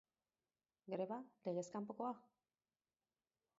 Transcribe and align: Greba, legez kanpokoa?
Greba, 0.93 1.19
legez 1.45 1.69
kanpokoa? 1.75 2.15